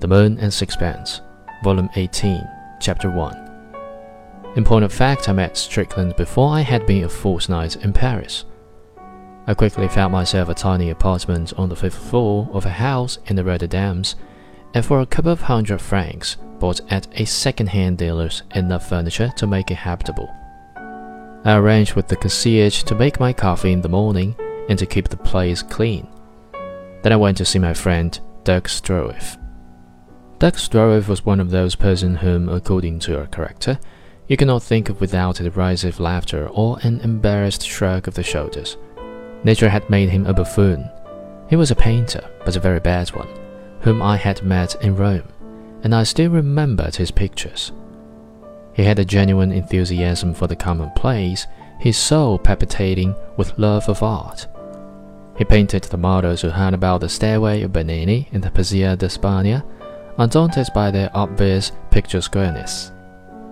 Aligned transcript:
The 0.00 0.08
Moon 0.08 0.38
and 0.38 0.50
Sixpence, 0.50 1.20
Volume 1.62 1.90
18, 1.94 2.48
Chapter 2.80 3.10
1. 3.10 4.54
In 4.56 4.64
point 4.64 4.82
of 4.82 4.94
fact, 4.94 5.28
I 5.28 5.34
met 5.34 5.58
Strickland 5.58 6.16
before 6.16 6.48
I 6.48 6.62
had 6.62 6.86
been 6.86 7.04
a 7.04 7.08
fortnight 7.08 7.76
in 7.76 7.92
Paris. 7.92 8.46
I 9.46 9.52
quickly 9.52 9.88
found 9.88 10.10
myself 10.10 10.48
a 10.48 10.54
tiny 10.54 10.88
apartment 10.88 11.52
on 11.58 11.68
the 11.68 11.76
fifth 11.76 11.98
floor 11.98 12.48
of 12.54 12.64
a 12.64 12.70
house 12.70 13.18
in 13.26 13.36
the 13.36 13.68
Dames, 13.68 14.16
and 14.72 14.82
for 14.86 15.00
a 15.00 15.06
couple 15.06 15.32
of 15.32 15.42
hundred 15.42 15.82
francs, 15.82 16.38
bought 16.58 16.80
at 16.90 17.06
a 17.20 17.26
second-hand 17.26 17.98
dealer's 17.98 18.42
enough 18.54 18.88
furniture 18.88 19.30
to 19.36 19.46
make 19.46 19.70
it 19.70 19.74
habitable. 19.74 20.34
I 21.44 21.56
arranged 21.56 21.94
with 21.94 22.08
the 22.08 22.16
concierge 22.16 22.84
to 22.84 22.94
make 22.94 23.20
my 23.20 23.34
coffee 23.34 23.72
in 23.72 23.82
the 23.82 23.90
morning 23.90 24.34
and 24.70 24.78
to 24.78 24.86
keep 24.86 25.08
the 25.08 25.18
place 25.18 25.62
clean. 25.62 26.08
Then 27.02 27.12
I 27.12 27.16
went 27.16 27.36
to 27.36 27.44
see 27.44 27.58
my 27.58 27.74
friend 27.74 28.18
Dirk 28.44 28.66
Stroeve. 28.66 29.36
Dirk 30.40 30.54
Stroeve 30.54 31.06
was 31.06 31.26
one 31.26 31.38
of 31.38 31.50
those 31.50 31.74
persons 31.74 32.20
whom, 32.20 32.48
according 32.48 32.98
to 33.00 33.12
your 33.12 33.26
character, 33.26 33.78
you 34.26 34.38
cannot 34.38 34.62
think 34.62 34.88
of 34.88 34.98
without 34.98 35.38
a 35.38 35.50
derisive 35.50 36.00
laughter 36.00 36.48
or 36.48 36.78
an 36.80 36.98
embarrassed 37.00 37.62
shrug 37.62 38.08
of 38.08 38.14
the 38.14 38.22
shoulders. 38.22 38.78
Nature 39.44 39.68
had 39.68 39.90
made 39.90 40.08
him 40.08 40.24
a 40.24 40.32
buffoon. 40.32 40.88
He 41.50 41.56
was 41.56 41.70
a 41.70 41.76
painter, 41.76 42.26
but 42.42 42.56
a 42.56 42.60
very 42.60 42.80
bad 42.80 43.10
one, 43.10 43.28
whom 43.82 44.00
I 44.00 44.16
had 44.16 44.42
met 44.42 44.82
in 44.82 44.96
Rome, 44.96 45.28
and 45.82 45.94
I 45.94 46.04
still 46.04 46.30
remembered 46.30 46.96
his 46.96 47.10
pictures. 47.10 47.72
He 48.72 48.84
had 48.84 48.98
a 48.98 49.04
genuine 49.04 49.52
enthusiasm 49.52 50.32
for 50.32 50.46
the 50.46 50.56
commonplace, 50.56 51.46
his 51.78 51.98
soul 51.98 52.38
palpitating 52.38 53.14
with 53.36 53.58
love 53.58 53.90
of 53.90 54.02
art. 54.02 54.46
He 55.36 55.44
painted 55.44 55.84
the 55.84 55.98
models 55.98 56.40
who 56.40 56.48
hung 56.48 56.72
about 56.72 57.02
the 57.02 57.10
stairway 57.10 57.60
of 57.60 57.74
Bernini 57.74 58.30
in 58.32 58.40
the 58.40 58.50
Piazza 58.50 58.96
di 58.96 59.06
Spagna, 59.08 59.62
undaunted 60.20 60.68
by 60.74 60.90
their 60.90 61.10
obvious 61.14 61.72
picturesqueness. 61.90 62.92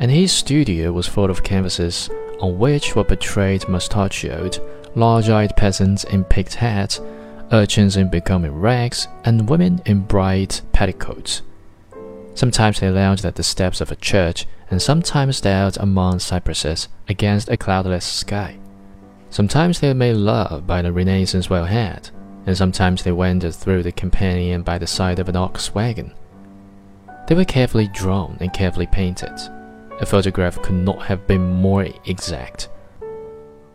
And 0.00 0.10
his 0.10 0.32
studio 0.32 0.92
was 0.92 1.06
full 1.06 1.30
of 1.30 1.44
canvases 1.44 2.08
on 2.40 2.58
which 2.58 2.96
were 2.96 3.04
portrayed 3.04 3.68
mustachioed, 3.68 4.58
large-eyed 4.94 5.56
peasants 5.56 6.04
in 6.04 6.24
peaked 6.24 6.54
hats, 6.54 7.00
urchins 7.52 7.96
in 7.96 8.08
becoming 8.08 8.52
rags, 8.52 9.06
and 9.24 9.48
women 9.48 9.82
in 9.84 10.00
bright 10.00 10.62
petticoats. 10.72 11.42
Sometimes 12.34 12.80
they 12.80 12.90
lounged 12.90 13.24
at 13.24 13.36
the 13.36 13.42
steps 13.42 13.80
of 13.80 13.92
a 13.92 13.96
church, 13.96 14.46
and 14.70 14.80
sometimes 14.80 15.40
they 15.40 15.68
stood 15.68 15.82
among 15.82 16.18
cypresses 16.18 16.88
against 17.08 17.50
a 17.50 17.56
cloudless 17.56 18.04
sky. 18.04 18.58
Sometimes 19.30 19.80
they 19.80 19.92
made 19.92 20.14
love 20.14 20.66
by 20.66 20.80
the 20.80 20.92
Renaissance 20.92 21.48
wellhead, 21.48 22.10
and 22.46 22.56
sometimes 22.56 23.02
they 23.02 23.12
wandered 23.12 23.54
through 23.54 23.82
the 23.82 23.92
Campagna 23.92 24.58
by 24.60 24.78
the 24.78 24.86
side 24.86 25.18
of 25.18 25.28
an 25.28 25.36
ox 25.36 25.74
wagon. 25.74 26.12
They 27.26 27.34
were 27.34 27.44
carefully 27.44 27.88
drawn 27.88 28.36
and 28.40 28.52
carefully 28.52 28.86
painted. 28.86 29.32
A 30.00 30.06
photograph 30.06 30.60
could 30.62 30.74
not 30.74 31.02
have 31.02 31.26
been 31.26 31.54
more 31.54 31.86
exact. 32.04 32.68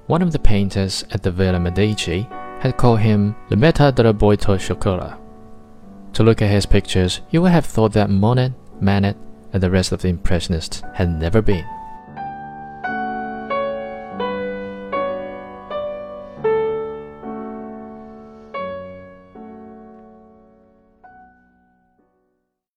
One 0.08 0.22
of 0.22 0.31
the 0.31 0.39
painters 0.39 1.03
at 1.11 1.23
the 1.23 1.31
Villa 1.31 1.59
Medici 1.59 2.28
had 2.59 2.78
called 2.78 3.00
him 3.00 3.36
Le 3.50 3.58
Meta 3.58 3.91
della 3.95 4.08
la 4.08 4.14
Boîte 4.14 4.50
au 4.50 4.58
Chocolat. 4.58 5.17
To 6.14 6.23
look 6.23 6.41
at 6.41 6.50
his 6.50 6.66
pictures, 6.66 7.22
you 7.30 7.41
would 7.41 7.52
have 7.52 7.66
thought 7.66 7.94
that 7.94 8.09
Monet, 8.09 8.53
Manet, 8.81 9.16
and 9.53 9.63
the 9.63 9.72
rest 9.72 9.91
of 9.91 10.02
the 10.02 10.09
Impressionists 10.09 10.84
had 10.94 11.09
never 11.09 11.41
been. 11.41 11.66